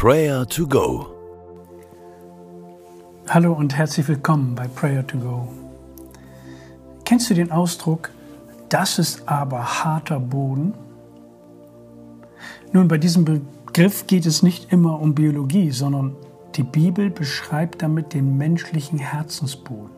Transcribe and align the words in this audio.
Prayer 0.00 0.46
to 0.46 0.64
Go. 0.64 1.08
Hallo 3.28 3.52
und 3.52 3.76
herzlich 3.76 4.06
willkommen 4.06 4.54
bei 4.54 4.68
Prayer 4.68 5.04
to 5.04 5.18
Go. 5.18 5.48
Kennst 7.04 7.28
du 7.30 7.34
den 7.34 7.50
Ausdruck, 7.50 8.10
das 8.68 9.00
ist 9.00 9.28
aber 9.28 9.82
harter 9.82 10.20
Boden? 10.20 10.72
Nun, 12.70 12.86
bei 12.86 12.96
diesem 12.96 13.24
Begriff 13.24 14.06
geht 14.06 14.24
es 14.24 14.44
nicht 14.44 14.72
immer 14.72 15.00
um 15.00 15.16
Biologie, 15.16 15.72
sondern 15.72 16.14
die 16.54 16.62
Bibel 16.62 17.10
beschreibt 17.10 17.82
damit 17.82 18.14
den 18.14 18.36
menschlichen 18.36 19.00
Herzensboden. 19.00 19.90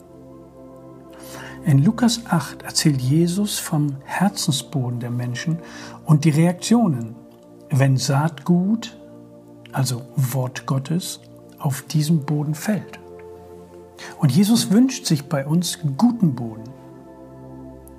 In 1.67 1.85
Lukas 1.85 2.23
8 2.27 2.62
erzählt 2.62 3.03
Jesus 3.03 3.59
vom 3.59 3.96
Herzensboden 4.05 4.98
der 4.98 5.11
Menschen 5.11 5.59
und 6.07 6.25
die 6.25 6.30
Reaktionen, 6.30 7.17
wenn 7.69 7.98
Saatgut, 7.98 8.96
also 9.73 10.02
Wort 10.16 10.66
Gottes, 10.66 11.20
auf 11.59 11.83
diesem 11.83 12.24
Boden 12.24 12.55
fällt. 12.55 12.98
Und 14.19 14.33
Jesus 14.33 14.70
wünscht 14.70 15.06
sich 15.06 15.29
bei 15.29 15.46
uns 15.46 15.79
guten 15.96 16.34
Boden. 16.34 16.65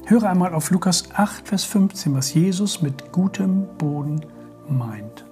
Höre 0.06 0.30
einmal 0.30 0.54
auf 0.54 0.72
Lukas 0.72 1.06
8, 1.14 1.48
Vers 1.48 1.64
15, 1.64 2.16
was 2.16 2.34
Jesus 2.34 2.82
mit 2.82 3.12
gutem 3.12 3.68
Boden 3.78 4.26
meint. 4.68 5.26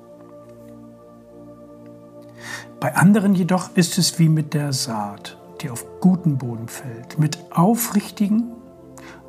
Bei 2.79 2.95
anderen 2.95 3.35
jedoch 3.35 3.75
ist 3.75 3.97
es 3.97 4.19
wie 4.19 4.29
mit 4.29 4.53
der 4.53 4.71
Saat, 4.71 5.37
die 5.61 5.69
auf 5.69 5.85
guten 5.99 6.37
Boden 6.37 6.67
fällt. 6.67 7.19
Mit 7.19 7.37
aufrichtigem 7.51 8.53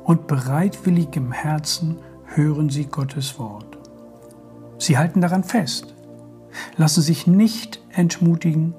und 0.03 0.27
bereitwilligem 0.27 1.31
Herzen 1.31 1.99
hören 2.25 2.69
sie 2.69 2.85
Gottes 2.85 3.37
Wort. 3.37 3.77
Sie 4.77 4.97
halten 4.97 5.21
daran 5.21 5.43
fest, 5.43 5.93
lassen 6.77 7.01
sich 7.01 7.27
nicht 7.27 7.81
entmutigen 7.91 8.73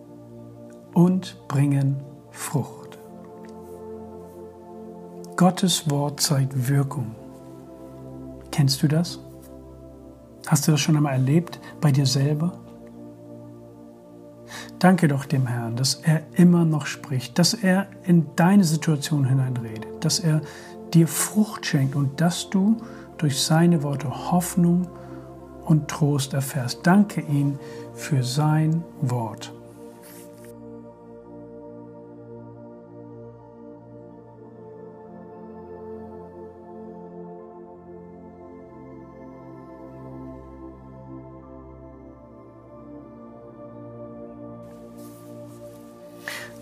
und 0.94 1.36
bringen 1.48 1.96
Frucht. 2.30 2.98
Gottes 5.36 5.90
Wort 5.90 6.20
zeigt 6.20 6.68
Wirkung. 6.68 7.14
Kennst 8.50 8.82
du 8.82 8.88
das? 8.88 9.18
Hast 10.46 10.66
du 10.66 10.72
das 10.72 10.80
schon 10.80 10.96
einmal 10.96 11.14
erlebt 11.14 11.58
bei 11.80 11.90
dir 11.90 12.06
selber? 12.06 12.58
Danke 14.78 15.08
doch 15.08 15.24
dem 15.24 15.46
Herrn, 15.46 15.76
dass 15.76 15.94
er 15.94 16.22
immer 16.34 16.64
noch 16.64 16.86
spricht, 16.86 17.38
dass 17.38 17.54
er 17.54 17.86
in 18.04 18.26
deine 18.36 18.64
Situation 18.64 19.24
hineinredet, 19.24 20.04
dass 20.04 20.18
er 20.18 20.42
dir 20.92 21.08
Frucht 21.08 21.64
schenkt 21.64 21.96
und 21.96 22.20
dass 22.20 22.50
du 22.50 22.76
durch 23.16 23.40
seine 23.40 23.82
Worte 23.82 24.10
Hoffnung 24.30 24.88
und 25.72 25.88
Trost 25.88 26.34
erfährst. 26.34 26.80
Danke 26.82 27.22
ihm 27.22 27.58
für 27.94 28.22
sein 28.22 28.84
Wort. 29.00 29.50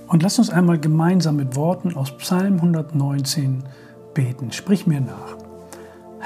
Und 0.06 0.22
lass 0.22 0.38
uns 0.38 0.50
einmal 0.50 0.78
gemeinsam 0.78 1.34
mit 1.36 1.56
Worten 1.56 1.96
aus 1.96 2.16
Psalm 2.18 2.54
119 2.56 3.64
beten. 4.14 4.52
Sprich 4.52 4.86
mir 4.86 5.00
nach. 5.00 5.39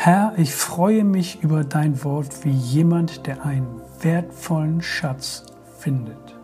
Herr, 0.04 0.34
ich 0.36 0.54
freue 0.54 1.02
mich 1.02 1.42
über 1.42 1.64
dein 1.64 2.04
Wort 2.04 2.44
wie 2.44 2.50
jemand, 2.50 3.26
der 3.26 3.42
einen 3.46 3.80
wertvollen 4.02 4.82
Schatz 4.82 5.46
findet. 5.78 6.36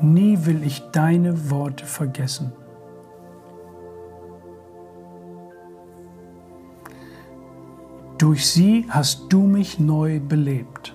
Nie 0.00 0.46
will 0.46 0.62
ich 0.62 0.88
deine 0.92 1.50
Worte 1.50 1.84
vergessen. 1.84 2.52
Durch 8.18 8.46
sie 8.46 8.86
hast 8.88 9.32
du 9.32 9.40
mich 9.40 9.80
neu 9.80 10.20
belebt. 10.20 10.94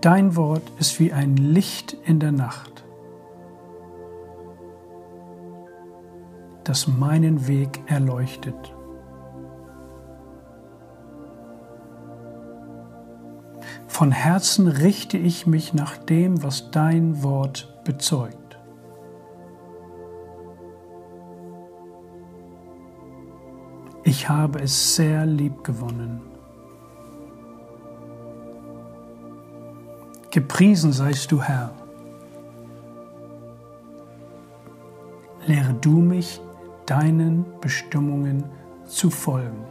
Dein 0.00 0.36
Wort 0.36 0.62
ist 0.78 1.00
wie 1.00 1.12
ein 1.12 1.36
Licht 1.36 1.96
in 2.04 2.20
der 2.20 2.30
Nacht, 2.30 2.77
das 6.68 6.86
meinen 6.86 7.48
Weg 7.48 7.80
erleuchtet. 7.86 8.74
Von 13.86 14.12
Herzen 14.12 14.68
richte 14.68 15.16
ich 15.16 15.46
mich 15.46 15.72
nach 15.72 15.96
dem, 15.96 16.42
was 16.42 16.70
dein 16.70 17.22
Wort 17.22 17.82
bezeugt. 17.84 18.58
Ich 24.04 24.28
habe 24.28 24.60
es 24.60 24.94
sehr 24.94 25.24
lieb 25.24 25.64
gewonnen. 25.64 26.20
Gepriesen 30.30 30.92
seist 30.92 31.32
du, 31.32 31.40
Herr. 31.42 31.72
Lehre 35.46 35.72
du 35.72 36.00
mich, 36.00 36.42
deinen 36.88 37.44
Bestimmungen 37.60 38.44
zu 38.86 39.10
folgen. 39.10 39.64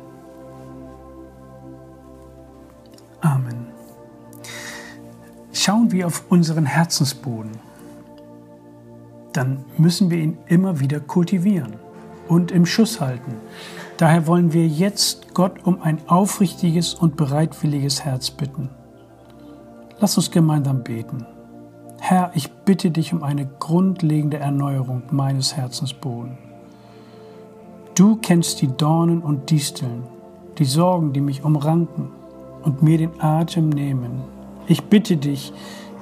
Amen. 3.21 3.67
Schauen 5.51 5.91
wir 5.91 6.05
auf 6.05 6.23
unseren 6.29 6.65
Herzensboden. 6.65 7.53
Dann 9.33 9.65
müssen 9.77 10.11
wir 10.11 10.19
ihn 10.19 10.37
immer 10.45 10.79
wieder 10.79 10.99
kultivieren 10.99 11.75
und 12.27 12.51
im 12.51 12.65
Schuss 12.65 13.01
halten. 13.01 13.33
Daher 13.97 14.27
wollen 14.27 14.53
wir 14.53 14.67
jetzt 14.67 15.33
Gott 15.33 15.65
um 15.65 15.81
ein 15.81 15.99
aufrichtiges 16.07 16.93
und 16.93 17.17
bereitwilliges 17.17 18.05
Herz 18.05 18.29
bitten. 18.29 18.69
Lass 19.99 20.15
uns 20.17 20.29
gemeinsam 20.29 20.83
beten. 20.83 21.25
Herr, 21.99 22.31
ich 22.35 22.51
bitte 22.51 22.91
dich 22.91 23.11
um 23.11 23.23
eine 23.23 23.47
grundlegende 23.47 24.37
Erneuerung 24.37 25.03
meines 25.09 25.57
Herzensboden. 25.57 26.46
Du 27.97 28.17
kennst 28.17 28.61
die 28.61 28.67
Dornen 28.67 29.21
und 29.21 29.49
Disteln, 29.49 30.03
die 30.59 30.65
Sorgen, 30.65 31.13
die 31.13 31.21
mich 31.21 31.43
umranken 31.43 32.11
und 32.63 32.83
mir 32.83 32.99
den 32.99 33.19
Atem 33.19 33.69
nehmen. 33.69 34.21
Ich 34.67 34.83
bitte 34.83 35.17
dich, 35.17 35.51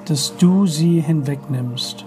dass 0.04 0.36
du 0.36 0.66
sie 0.66 1.00
hinwegnimmst. 1.00 2.04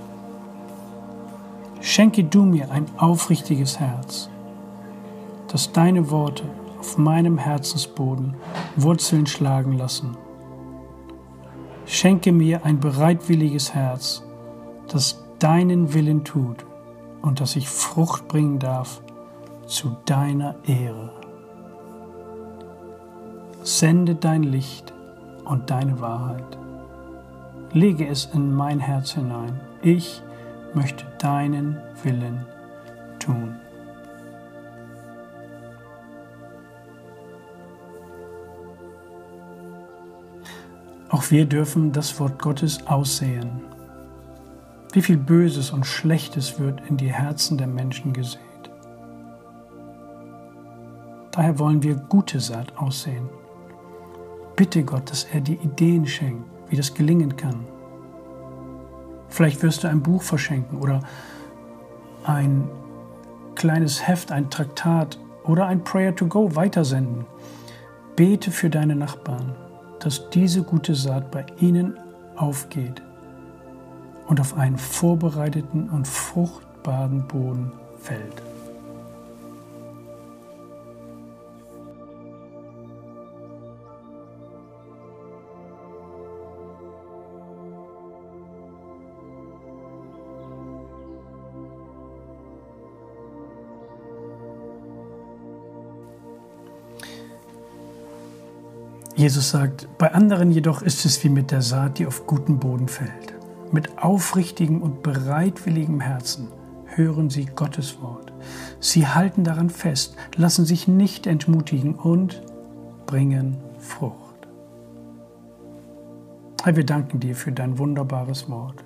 Schenke 1.81 2.25
du 2.25 2.43
mir 2.43 2.71
ein 2.71 2.85
aufrichtiges 2.99 3.81
Herz, 3.81 4.29
dass 5.49 5.73
deine 5.73 6.11
Worte 6.11 6.45
auf 6.79 6.99
meinem 6.99 7.39
Herzensboden 7.39 8.35
Wurzeln 8.77 9.27
schlagen 9.27 9.73
lassen 9.73 10.17
Schenke 11.89 12.33
mir 12.33 12.67
ein 12.67 12.81
bereitwilliges 12.81 13.73
Herz, 13.73 14.23
das 14.89 15.25
deinen 15.39 15.95
Willen 15.95 16.23
tut 16.23 16.67
und 17.23 17.41
dass 17.41 17.57
ich 17.57 17.67
Frucht 17.67 18.29
bringen 18.29 18.59
darf 18.59 19.01
zu 19.69 19.97
deiner 20.07 20.55
Ehre. 20.67 21.11
Sende 23.63 24.15
dein 24.15 24.43
Licht 24.43 24.95
und 25.45 25.71
deine 25.71 26.01
Wahrheit. 26.01 26.59
Lege 27.73 28.07
es 28.07 28.25
in 28.33 28.55
mein 28.55 28.81
Herz 28.81 29.13
hinein. 29.13 29.61
Ich 29.83 30.23
möchte 30.73 31.05
deinen 31.19 31.77
Willen 32.03 32.47
tun. 33.19 33.55
Auch 41.11 41.31
wir 41.31 41.45
dürfen 41.45 41.93
das 41.93 42.19
Wort 42.21 42.39
Gottes 42.39 42.87
aussehen. 42.87 43.61
Wie 44.93 45.03
viel 45.03 45.19
Böses 45.19 45.71
und 45.71 45.85
Schlechtes 45.85 46.59
wird 46.59 46.81
in 46.89 46.97
die 46.97 47.13
Herzen 47.13 47.59
der 47.59 47.67
Menschen 47.67 48.15
gesät. 48.15 48.48
Daher 51.39 51.57
wollen 51.61 51.85
wir 51.85 51.95
gute 51.95 52.41
Saat 52.41 52.77
aussehen. 52.79 53.29
Bitte 54.57 54.83
Gott, 54.83 55.09
dass 55.09 55.23
er 55.23 55.41
die 55.41 55.55
Ideen 55.55 56.05
schenkt, 56.05 56.43
wie 56.69 56.75
das 56.75 56.93
gelingen 56.93 57.37
kann. 57.37 57.65
Vielleicht 59.29 59.63
wirst 59.63 59.85
du 59.85 59.89
ein 59.89 60.03
Buch 60.03 60.23
verschenken 60.23 60.79
oder 60.79 60.99
ein 62.25 62.69
kleines 63.55 64.09
Heft, 64.09 64.33
ein 64.33 64.51
Traktat 64.51 65.17
oder 65.45 65.67
ein 65.67 65.85
Prayer 65.85 66.13
to 66.17 66.27
Go 66.27 66.57
weitersenden. 66.57 67.25
Bete 68.17 68.51
für 68.51 68.69
deine 68.69 68.97
Nachbarn 68.97 69.55
dass 70.01 70.29
diese 70.31 70.65
gute 70.65 70.97
Saat 70.97 71.31
bei 71.31 71.47
ihnen 71.61 72.01
aufgeht 72.35 73.01
und 74.27 74.41
auf 74.41 74.57
einen 74.57 74.79
vorbereiteten 74.79 75.89
und 75.89 76.09
fruchtbaren 76.09 77.29
Boden 77.29 77.71
fällt. 78.01 78.48
Jesus 99.19 99.51
sagt, 99.51 99.89
bei 99.99 100.15
anderen 100.15 100.53
jedoch 100.53 100.81
ist 100.81 101.05
es 101.05 101.25
wie 101.25 101.29
mit 101.29 101.51
der 101.51 101.61
Saat, 101.61 101.99
die 101.99 102.07
auf 102.07 102.25
guten 102.29 102.61
Boden 102.61 102.87
fällt. 102.87 103.35
Mit 103.73 103.99
aufrichtigem 103.99 104.81
und 104.81 105.03
bereitwilligem 105.03 106.01
Herzen 106.01 106.47
hören 106.87 107.29
sie 107.29 107.47
Gottes 107.47 108.01
Wort. 108.01 108.33
Sie 108.79 109.09
halten 109.09 109.43
daran 109.43 109.71
fest, 109.71 110.15
lassen 110.37 110.65
sich 110.65 110.87
nicht 110.87 111.27
entmutigen 111.27 111.97
und 111.97 112.43
bringen 113.07 113.57
Frucht. 113.81 114.47
Herr, 116.63 116.77
wir 116.77 116.87
danken 116.87 117.19
dir 117.19 117.35
für 117.35 117.51
dein 117.51 117.77
wunderbares 117.77 118.49
Wort. 118.49 118.85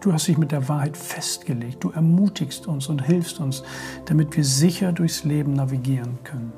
Du 0.00 0.12
hast 0.12 0.28
dich 0.28 0.36
mit 0.36 0.52
der 0.52 0.68
Wahrheit 0.68 0.98
festgelegt. 0.98 1.82
Du 1.82 1.88
ermutigst 1.88 2.66
uns 2.66 2.88
und 2.88 3.00
hilfst 3.00 3.40
uns, 3.40 3.62
damit 4.04 4.36
wir 4.36 4.44
sicher 4.44 4.92
durchs 4.92 5.24
Leben 5.24 5.54
navigieren 5.54 6.18
können, 6.22 6.52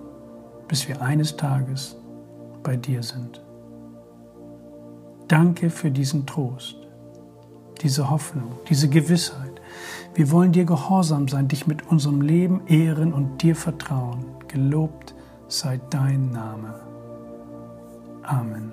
bis 0.69 0.89
wir 0.89 1.03
eines 1.03 1.37
Tages 1.37 1.97
bei 2.63 2.77
dir 2.77 3.03
sind. 3.03 3.43
Danke 5.29 5.71
für 5.71 5.91
diesen 5.91 6.27
Trost, 6.27 6.77
diese 7.83 8.11
Hoffnung, 8.11 8.53
diese 8.69 8.89
Gewissheit. 8.89 9.61
Wir 10.15 10.31
wollen 10.31 10.53
dir 10.53 10.65
gehorsam 10.65 11.29
sein, 11.29 11.49
dich 11.49 11.67
mit 11.67 11.89
unserem 11.89 12.21
Leben 12.21 12.67
ehren 12.67 13.13
und 13.13 13.43
dir 13.43 13.57
vertrauen. 13.57 14.25
Gelobt 14.49 15.15
sei 15.49 15.81
dein 15.91 16.31
Name. 16.31 16.75
Amen. 18.23 18.73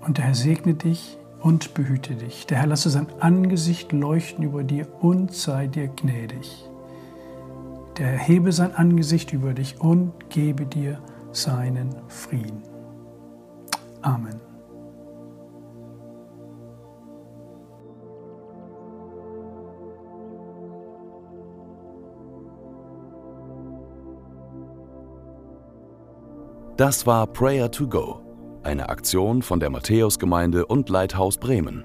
Und 0.00 0.18
der 0.18 0.26
Herr 0.26 0.34
segne 0.34 0.74
dich 0.74 1.18
und 1.40 1.74
behüte 1.74 2.14
dich. 2.14 2.46
Der 2.46 2.58
Herr 2.58 2.66
lasse 2.68 2.90
sein 2.90 3.06
Angesicht 3.20 3.92
leuchten 3.92 4.44
über 4.44 4.64
dir 4.64 4.86
und 5.00 5.32
sei 5.32 5.66
dir 5.66 5.88
gnädig. 5.88 6.68
Der 7.98 8.06
Herr 8.06 8.18
hebe 8.18 8.52
sein 8.52 8.74
Angesicht 8.76 9.32
über 9.32 9.54
dich 9.54 9.80
und 9.80 10.12
gebe 10.30 10.66
dir 10.66 11.02
seinen 11.32 11.96
Frieden. 12.06 12.62
Amen. 14.02 14.40
Das 26.76 27.04
war 27.04 27.26
Prayer 27.26 27.72
to 27.72 27.88
Go, 27.88 28.20
eine 28.62 28.88
Aktion 28.88 29.42
von 29.42 29.58
der 29.58 29.70
Matthäusgemeinde 29.70 30.64
und 30.66 30.88
Leithaus 30.88 31.36
Bremen. 31.36 31.84